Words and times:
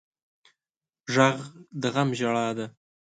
غږ 1.13 1.37
د 1.81 1.83
غم 1.93 2.09
ژړا 2.19 2.47
ده 2.57 2.65